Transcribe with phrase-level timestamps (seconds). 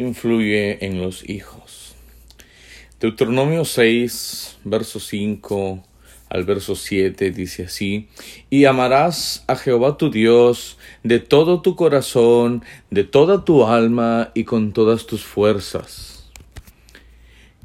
[0.00, 1.94] influye en los hijos.
[3.00, 5.84] Deuteronomio 6, verso 5
[6.28, 8.08] al verso 7 dice así,
[8.50, 14.44] y amarás a Jehová tu Dios de todo tu corazón, de toda tu alma y
[14.44, 16.30] con todas tus fuerzas.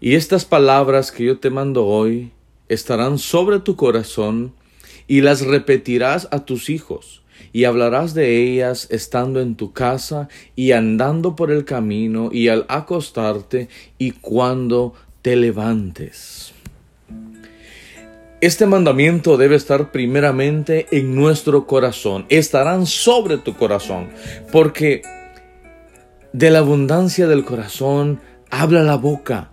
[0.00, 2.32] Y estas palabras que yo te mando hoy
[2.68, 4.52] estarán sobre tu corazón
[5.06, 7.22] y las repetirás a tus hijos
[7.52, 12.64] y hablarás de ellas estando en tu casa y andando por el camino y al
[12.68, 16.52] acostarte y cuando te levantes.
[18.40, 24.10] Este mandamiento debe estar primeramente en nuestro corazón, estarán sobre tu corazón,
[24.52, 25.02] porque
[26.32, 29.50] de la abundancia del corazón habla la boca.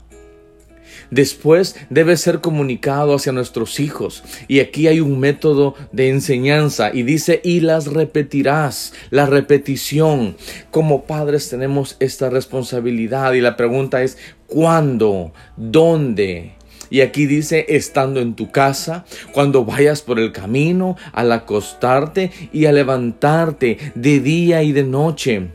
[1.11, 4.23] Después debe ser comunicado hacia nuestros hijos.
[4.47, 10.35] Y aquí hay un método de enseñanza y dice, y las repetirás, la repetición.
[10.71, 15.31] Como padres tenemos esta responsabilidad y la pregunta es, ¿cuándo?
[15.57, 16.53] ¿Dónde?
[16.89, 22.65] Y aquí dice, estando en tu casa, cuando vayas por el camino, al acostarte y
[22.65, 25.47] a levantarte de día y de noche.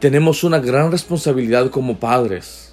[0.00, 2.63] Tenemos una gran responsabilidad como padres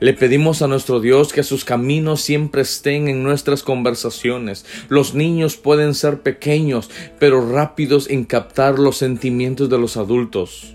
[0.00, 4.64] le pedimos a nuestro Dios que sus caminos siempre estén en nuestras conversaciones.
[4.88, 10.74] Los niños pueden ser pequeños, pero rápidos en captar los sentimientos de los adultos.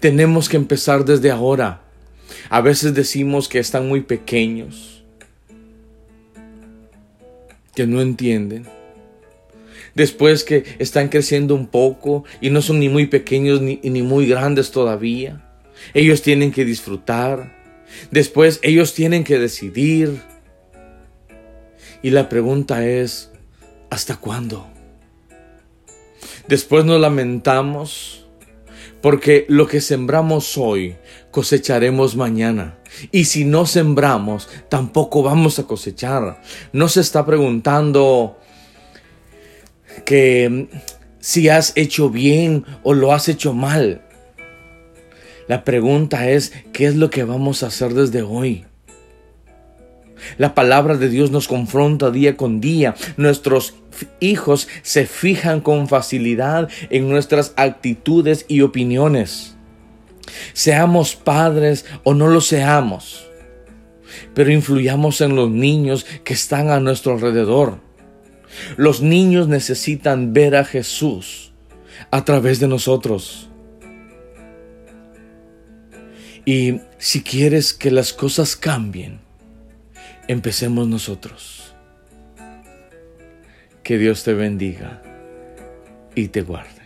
[0.00, 1.82] Tenemos que empezar desde ahora.
[2.50, 5.04] A veces decimos que están muy pequeños,
[7.76, 8.66] que no entienden.
[9.94, 14.26] Después que están creciendo un poco y no son ni muy pequeños ni, ni muy
[14.26, 15.42] grandes todavía.
[15.94, 17.55] Ellos tienen que disfrutar,
[18.10, 20.22] Después ellos tienen que decidir.
[22.02, 23.30] Y la pregunta es,
[23.90, 24.66] ¿hasta cuándo?
[26.48, 28.26] Después nos lamentamos
[29.00, 30.96] porque lo que sembramos hoy
[31.30, 32.78] cosecharemos mañana.
[33.12, 36.40] Y si no sembramos, tampoco vamos a cosechar.
[36.72, 38.38] No se está preguntando
[40.04, 40.68] que
[41.20, 44.05] si has hecho bien o lo has hecho mal.
[45.48, 48.64] La pregunta es, ¿qué es lo que vamos a hacer desde hoy?
[50.38, 52.94] La palabra de Dios nos confronta día con día.
[53.16, 53.74] Nuestros
[54.20, 59.56] hijos se fijan con facilidad en nuestras actitudes y opiniones.
[60.52, 63.28] Seamos padres o no lo seamos,
[64.34, 67.78] pero influyamos en los niños que están a nuestro alrededor.
[68.76, 71.52] Los niños necesitan ver a Jesús
[72.10, 73.48] a través de nosotros.
[76.48, 79.18] Y si quieres que las cosas cambien,
[80.28, 81.74] empecemos nosotros.
[83.82, 85.02] Que Dios te bendiga
[86.14, 86.85] y te guarde.